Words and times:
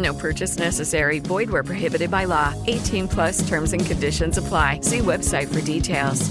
No 0.00 0.14
purchase 0.14 0.58
necessary. 0.58 1.20
Void 1.20 1.50
where 1.50 1.62
prohibited 1.62 2.10
by 2.10 2.26
law. 2.26 2.54
18 2.66 3.08
plus 3.08 3.46
terms 3.48 3.72
and 3.72 3.84
conditions 3.84 4.38
apply. 4.38 4.80
See 4.82 5.00
website 5.00 5.48
for 5.48 5.60
details. 5.60 6.30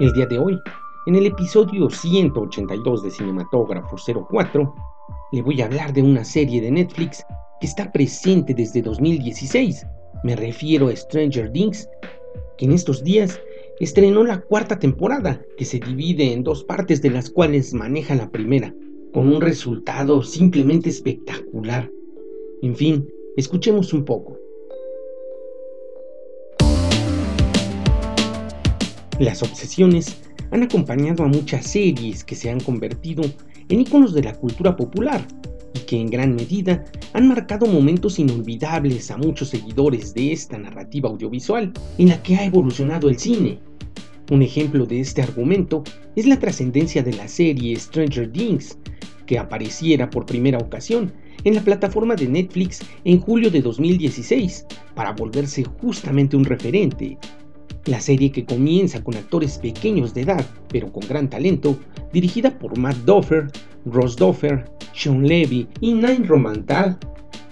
El 0.00 0.12
día 0.14 0.26
de 0.26 0.36
hoy, 0.36 0.60
en 1.06 1.14
el 1.14 1.26
episodio 1.26 1.88
182 1.88 3.04
de 3.04 3.10
Cinematógrafo 3.12 3.96
04, 3.96 4.74
le 5.30 5.42
voy 5.42 5.62
a 5.62 5.66
hablar 5.66 5.92
de 5.92 6.02
una 6.02 6.24
serie 6.24 6.60
de 6.60 6.72
Netflix 6.72 7.24
que 7.60 7.68
está 7.68 7.92
presente 7.92 8.52
desde 8.52 8.82
2016. 8.82 9.86
Me 10.24 10.34
refiero 10.34 10.88
a 10.88 10.96
Stranger 10.96 11.52
Things, 11.52 11.88
que 12.58 12.64
en 12.64 12.72
estos 12.72 13.04
días 13.04 13.40
estrenó 13.80 14.24
la 14.24 14.40
cuarta 14.40 14.78
temporada, 14.78 15.44
que 15.56 15.64
se 15.64 15.78
divide 15.78 16.32
en 16.32 16.44
dos 16.44 16.64
partes 16.64 17.02
de 17.02 17.10
las 17.10 17.30
cuales 17.30 17.74
maneja 17.74 18.14
la 18.14 18.30
primera, 18.30 18.74
con 19.12 19.28
un 19.28 19.40
resultado 19.40 20.22
simplemente 20.22 20.90
espectacular. 20.90 21.90
En 22.62 22.76
fin, 22.76 23.08
escuchemos 23.36 23.92
un 23.92 24.04
poco. 24.04 24.38
Las 29.18 29.42
obsesiones 29.42 30.16
han 30.50 30.62
acompañado 30.62 31.24
a 31.24 31.28
muchas 31.28 31.66
series 31.66 32.24
que 32.24 32.34
se 32.34 32.50
han 32.50 32.60
convertido 32.60 33.22
en 33.68 33.80
iconos 33.80 34.14
de 34.14 34.22
la 34.22 34.34
cultura 34.34 34.76
popular 34.76 35.26
y 35.74 35.80
que 35.80 36.00
en 36.00 36.08
gran 36.08 36.34
medida 36.34 36.84
han 37.12 37.28
marcado 37.28 37.66
momentos 37.66 38.18
inolvidables 38.18 39.10
a 39.10 39.16
muchos 39.16 39.48
seguidores 39.48 40.14
de 40.14 40.32
esta 40.32 40.58
narrativa 40.58 41.08
audiovisual 41.08 41.72
en 41.98 42.08
la 42.08 42.22
que 42.22 42.36
ha 42.36 42.44
evolucionado 42.44 43.08
el 43.08 43.18
cine. 43.18 43.58
Un 44.30 44.42
ejemplo 44.42 44.86
de 44.86 45.00
este 45.00 45.22
argumento 45.22 45.82
es 46.16 46.26
la 46.26 46.38
trascendencia 46.38 47.02
de 47.02 47.12
la 47.12 47.28
serie 47.28 47.78
Stranger 47.78 48.30
Things, 48.30 48.78
que 49.26 49.38
apareciera 49.38 50.10
por 50.10 50.26
primera 50.26 50.58
ocasión 50.58 51.12
en 51.44 51.54
la 51.54 51.62
plataforma 51.62 52.14
de 52.14 52.28
Netflix 52.28 52.80
en 53.04 53.20
julio 53.20 53.50
de 53.50 53.62
2016 53.62 54.66
para 54.94 55.12
volverse 55.12 55.64
justamente 55.64 56.36
un 56.36 56.44
referente 56.44 57.18
la 57.86 58.00
serie 58.00 58.30
que 58.30 58.44
comienza 58.44 59.02
con 59.02 59.16
actores 59.16 59.58
pequeños 59.58 60.14
de 60.14 60.22
edad, 60.22 60.46
pero 60.68 60.92
con 60.92 61.06
gran 61.06 61.28
talento, 61.28 61.76
dirigida 62.12 62.58
por 62.58 62.78
Matt 62.78 62.96
Doffer, 63.04 63.50
Ross 63.86 64.16
Doffer, 64.16 64.64
Sean 64.94 65.26
Levy 65.26 65.66
y 65.80 65.92
Nine 65.92 66.26
Romantal, 66.26 66.98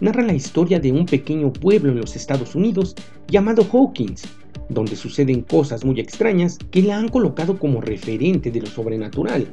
narra 0.00 0.22
la 0.22 0.34
historia 0.34 0.80
de 0.80 0.92
un 0.92 1.06
pequeño 1.06 1.52
pueblo 1.52 1.92
en 1.92 2.00
los 2.00 2.16
Estados 2.16 2.54
Unidos 2.54 2.94
llamado 3.28 3.66
Hawkins, 3.70 4.22
donde 4.68 4.96
suceden 4.96 5.42
cosas 5.42 5.84
muy 5.84 6.00
extrañas 6.00 6.58
que 6.70 6.82
la 6.82 6.96
han 6.96 7.08
colocado 7.08 7.58
como 7.58 7.80
referente 7.80 8.50
de 8.50 8.60
lo 8.60 8.66
sobrenatural. 8.66 9.46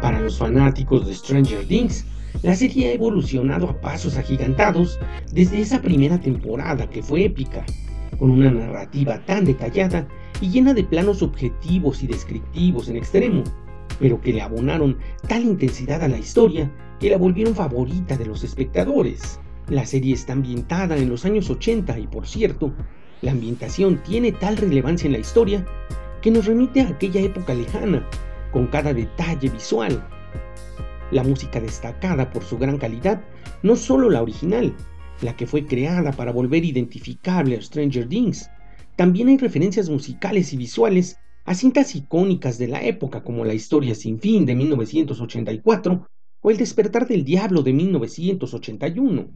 Para 0.00 0.20
los 0.20 0.38
fanáticos 0.38 1.06
de 1.06 1.14
Stranger 1.14 1.66
Things, 1.66 2.06
la 2.42 2.54
serie 2.54 2.88
ha 2.88 2.92
evolucionado 2.94 3.68
a 3.68 3.80
pasos 3.80 4.16
agigantados 4.16 4.98
desde 5.32 5.60
esa 5.60 5.82
primera 5.82 6.18
temporada 6.18 6.88
que 6.88 7.02
fue 7.02 7.24
épica, 7.24 7.64
con 8.18 8.30
una 8.30 8.50
narrativa 8.50 9.24
tan 9.26 9.44
detallada 9.44 10.08
y 10.40 10.48
llena 10.48 10.72
de 10.72 10.84
planos 10.84 11.22
objetivos 11.22 12.02
y 12.02 12.06
descriptivos 12.06 12.88
en 12.88 12.96
extremo, 12.96 13.44
pero 13.98 14.20
que 14.20 14.32
le 14.32 14.40
abonaron 14.40 14.96
tal 15.28 15.42
intensidad 15.42 16.02
a 16.02 16.08
la 16.08 16.18
historia 16.18 16.72
que 16.98 17.10
la 17.10 17.18
volvieron 17.18 17.54
favorita 17.54 18.16
de 18.16 18.26
los 18.26 18.42
espectadores. 18.42 19.38
La 19.68 19.84
serie 19.84 20.14
está 20.14 20.32
ambientada 20.32 20.96
en 20.96 21.10
los 21.10 21.26
años 21.26 21.50
80 21.50 21.98
y 21.98 22.06
por 22.06 22.26
cierto, 22.26 22.72
la 23.20 23.32
ambientación 23.32 24.02
tiene 24.02 24.32
tal 24.32 24.56
relevancia 24.56 25.06
en 25.06 25.12
la 25.12 25.18
historia 25.18 25.66
que 26.22 26.30
nos 26.30 26.46
remite 26.46 26.80
a 26.80 26.88
aquella 26.88 27.20
época 27.20 27.52
lejana, 27.52 28.06
con 28.50 28.66
cada 28.66 28.92
detalle 28.94 29.48
visual, 29.50 30.02
la 31.10 31.22
música 31.22 31.60
destacada 31.60 32.30
por 32.30 32.44
su 32.44 32.58
gran 32.58 32.78
calidad, 32.78 33.22
no 33.62 33.76
solo 33.76 34.10
la 34.10 34.22
original, 34.22 34.74
la 35.22 35.36
que 35.36 35.46
fue 35.46 35.66
creada 35.66 36.12
para 36.12 36.32
volver 36.32 36.64
identificable 36.64 37.56
a 37.56 37.62
Stranger 37.62 38.08
Things, 38.08 38.50
también 38.96 39.28
hay 39.28 39.38
referencias 39.38 39.88
musicales 39.88 40.52
y 40.52 40.56
visuales 40.56 41.16
a 41.44 41.54
cintas 41.54 41.96
icónicas 41.96 42.58
de 42.58 42.68
la 42.68 42.82
época 42.82 43.24
como 43.24 43.44
La 43.44 43.54
historia 43.54 43.94
sin 43.94 44.20
fin 44.20 44.44
de 44.46 44.54
1984 44.54 46.06
o 46.42 46.50
El 46.50 46.56
despertar 46.56 47.08
del 47.08 47.24
diablo 47.24 47.62
de 47.62 47.72
1981. 47.72 49.30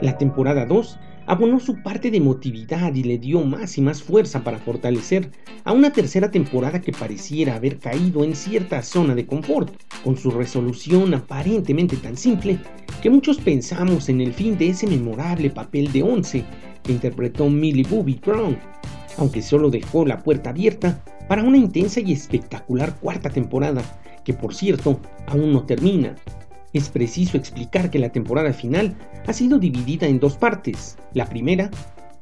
La 0.00 0.16
temporada 0.16 0.64
2 0.64 0.98
abonó 1.26 1.60
su 1.60 1.82
parte 1.82 2.10
de 2.10 2.16
emotividad 2.16 2.94
y 2.94 3.02
le 3.02 3.18
dio 3.18 3.44
más 3.44 3.76
y 3.76 3.82
más 3.82 4.02
fuerza 4.02 4.42
para 4.42 4.58
fortalecer 4.58 5.30
a 5.64 5.72
una 5.72 5.92
tercera 5.92 6.30
temporada 6.30 6.80
que 6.80 6.92
pareciera 6.92 7.54
haber 7.54 7.78
caído 7.78 8.24
en 8.24 8.34
cierta 8.34 8.82
zona 8.82 9.14
de 9.14 9.26
confort, 9.26 9.72
con 10.02 10.16
su 10.16 10.30
resolución 10.30 11.12
aparentemente 11.12 11.96
tan 11.98 12.16
simple 12.16 12.58
que 13.02 13.10
muchos 13.10 13.38
pensamos 13.38 14.08
en 14.08 14.22
el 14.22 14.32
fin 14.32 14.56
de 14.56 14.70
ese 14.70 14.86
memorable 14.86 15.50
papel 15.50 15.92
de 15.92 16.02
once 16.02 16.44
que 16.82 16.92
interpretó 16.92 17.48
Millie 17.50 17.86
Bobby 17.88 18.18
Brown, 18.24 18.56
aunque 19.18 19.42
solo 19.42 19.70
dejó 19.70 20.06
la 20.06 20.22
puerta 20.22 20.50
abierta 20.50 21.04
para 21.28 21.44
una 21.44 21.58
intensa 21.58 22.00
y 22.00 22.12
espectacular 22.12 22.98
cuarta 22.98 23.28
temporada, 23.28 23.82
que 24.24 24.32
por 24.32 24.54
cierto 24.54 24.98
aún 25.26 25.52
no 25.52 25.64
termina, 25.64 26.16
es 26.72 26.88
preciso 26.88 27.36
explicar 27.36 27.90
que 27.90 27.98
la 27.98 28.10
temporada 28.10 28.52
final 28.52 28.94
ha 29.26 29.32
sido 29.32 29.58
dividida 29.58 30.06
en 30.06 30.20
dos 30.20 30.36
partes. 30.36 30.96
La 31.14 31.26
primera, 31.26 31.70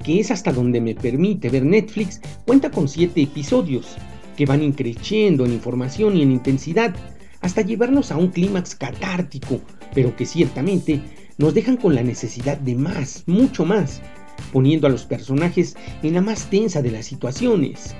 que 0.04 0.20
es 0.20 0.30
hasta 0.30 0.52
donde 0.52 0.80
me 0.80 0.94
permite 0.94 1.50
ver 1.50 1.64
Netflix, 1.64 2.20
cuenta 2.46 2.70
con 2.70 2.88
siete 2.88 3.22
episodios, 3.22 3.96
que 4.36 4.46
van 4.46 4.62
increciendo 4.62 5.44
en 5.44 5.52
información 5.52 6.16
y 6.16 6.22
en 6.22 6.32
intensidad, 6.32 6.94
hasta 7.40 7.62
llevarnos 7.62 8.10
a 8.10 8.16
un 8.16 8.28
clímax 8.28 8.74
catártico, 8.74 9.60
pero 9.94 10.14
que 10.16 10.26
ciertamente 10.26 11.00
nos 11.38 11.54
dejan 11.54 11.76
con 11.76 11.94
la 11.94 12.02
necesidad 12.02 12.58
de 12.58 12.74
más, 12.74 13.24
mucho 13.26 13.64
más, 13.64 14.00
poniendo 14.52 14.86
a 14.86 14.90
los 14.90 15.04
personajes 15.04 15.76
en 16.02 16.14
la 16.14 16.20
más 16.20 16.50
tensa 16.50 16.82
de 16.82 16.90
las 16.90 17.06
situaciones. 17.06 17.94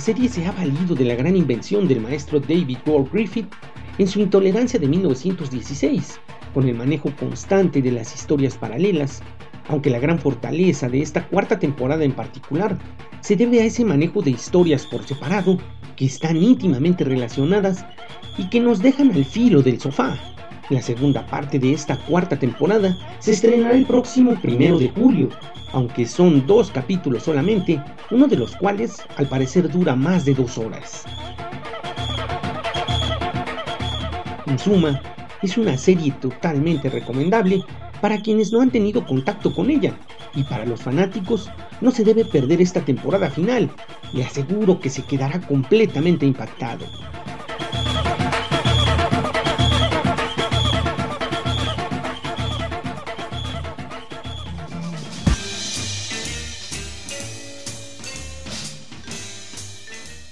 Serie 0.00 0.30
se 0.30 0.46
ha 0.46 0.52
valido 0.52 0.94
de 0.94 1.04
la 1.04 1.14
gran 1.14 1.36
invención 1.36 1.86
del 1.86 2.00
maestro 2.00 2.40
David 2.40 2.78
Ward 2.86 3.10
Griffith 3.12 3.52
en 3.98 4.08
su 4.08 4.20
intolerancia 4.20 4.80
de 4.80 4.88
1916, 4.88 6.18
con 6.54 6.66
el 6.66 6.74
manejo 6.74 7.14
constante 7.16 7.82
de 7.82 7.92
las 7.92 8.14
historias 8.14 8.56
paralelas, 8.56 9.22
aunque 9.68 9.90
la 9.90 9.98
gran 9.98 10.18
fortaleza 10.18 10.88
de 10.88 11.02
esta 11.02 11.26
cuarta 11.28 11.58
temporada 11.58 12.02
en 12.02 12.12
particular 12.12 12.78
se 13.20 13.36
debe 13.36 13.60
a 13.60 13.66
ese 13.66 13.84
manejo 13.84 14.22
de 14.22 14.30
historias 14.30 14.86
por 14.86 15.06
separado 15.06 15.58
que 15.96 16.06
están 16.06 16.38
íntimamente 16.38 17.04
relacionadas 17.04 17.84
y 18.38 18.48
que 18.48 18.60
nos 18.60 18.80
dejan 18.80 19.12
al 19.12 19.26
filo 19.26 19.60
del 19.60 19.78
sofá. 19.78 20.18
La 20.70 20.80
segunda 20.80 21.26
parte 21.26 21.58
de 21.58 21.72
esta 21.72 21.96
cuarta 21.96 22.38
temporada 22.38 22.96
se 23.18 23.32
estrenará 23.32 23.74
el 23.74 23.86
próximo 23.86 24.40
primero 24.40 24.78
de 24.78 24.88
julio, 24.88 25.28
aunque 25.72 26.06
son 26.06 26.46
dos 26.46 26.70
capítulos 26.70 27.24
solamente, 27.24 27.82
uno 28.12 28.28
de 28.28 28.36
los 28.36 28.54
cuales 28.54 29.02
al 29.16 29.26
parecer 29.26 29.68
dura 29.68 29.96
más 29.96 30.24
de 30.24 30.34
dos 30.34 30.56
horas. 30.58 31.04
En 34.46 34.58
suma, 34.60 35.02
es 35.42 35.58
una 35.58 35.76
serie 35.76 36.12
totalmente 36.20 36.88
recomendable 36.88 37.64
para 38.00 38.20
quienes 38.20 38.52
no 38.52 38.60
han 38.60 38.70
tenido 38.70 39.04
contacto 39.04 39.52
con 39.52 39.70
ella, 39.70 39.98
y 40.36 40.44
para 40.44 40.64
los 40.64 40.82
fanáticos 40.82 41.50
no 41.80 41.90
se 41.90 42.04
debe 42.04 42.24
perder 42.24 42.60
esta 42.62 42.80
temporada 42.80 43.28
final, 43.28 43.68
le 44.12 44.22
aseguro 44.22 44.78
que 44.78 44.88
se 44.88 45.02
quedará 45.02 45.40
completamente 45.40 46.26
impactado. 46.26 46.86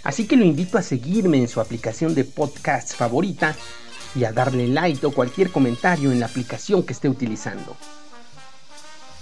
Así 0.08 0.26
que 0.26 0.38
lo 0.38 0.44
invito 0.46 0.78
a 0.78 0.82
seguirme 0.82 1.36
en 1.36 1.48
su 1.48 1.60
aplicación 1.60 2.14
de 2.14 2.24
podcast 2.24 2.94
favorita 2.94 3.54
y 4.14 4.24
a 4.24 4.32
darle 4.32 4.66
like 4.66 5.04
o 5.04 5.10
cualquier 5.10 5.50
comentario 5.50 6.10
en 6.10 6.18
la 6.18 6.24
aplicación 6.24 6.82
que 6.82 6.94
esté 6.94 7.10
utilizando. 7.10 7.76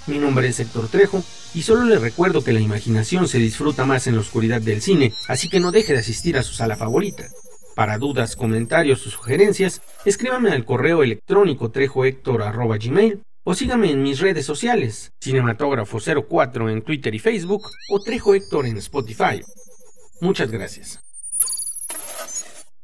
Mi 0.07 0.19
nombre 0.19 0.47
es 0.47 0.61
Héctor 0.61 0.87
Trejo 0.87 1.25
y 1.55 1.63
solo 1.63 1.87
le 1.87 1.99
recuerdo 1.99 2.45
que 2.45 2.53
la 2.53 2.61
imaginación 2.61 3.27
se 3.27 3.39
disfruta 3.39 3.85
más 3.85 4.07
en 4.07 4.15
la 4.15 4.21
oscuridad 4.21 4.61
del 4.61 4.81
cine, 4.81 5.13
así 5.27 5.49
que 5.49 5.59
no 5.59 5.73
deje 5.73 5.93
de 5.93 5.99
asistir 5.99 6.39
a 6.39 6.45
su 6.45 6.55
sala 6.55 6.77
favorita. 6.77 7.27
Para 7.75 7.99
dudas, 7.99 8.37
comentarios 8.37 9.05
o 9.09 9.11
sugerencias, 9.11 9.83
escríbame 10.05 10.53
al 10.53 10.65
correo 10.65 11.03
electrónico 11.03 11.73
trejohector.gmail 11.73 13.23
o 13.43 13.55
sígame 13.55 13.91
en 13.91 14.05
mis 14.05 14.21
redes 14.21 14.47
sociales, 14.47 15.11
Cinematógrafo04 15.21 16.71
en 16.71 16.83
Twitter 16.83 17.13
y 17.13 17.19
Facebook 17.19 17.71
o 17.91 18.01
Trejo 18.01 18.37
Héctor 18.37 18.67
en 18.67 18.77
Spotify. 18.77 19.43
Muchas 20.21 20.51
gracias. 20.51 21.06